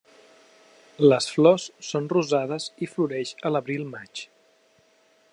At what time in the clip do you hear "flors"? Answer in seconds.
1.33-1.65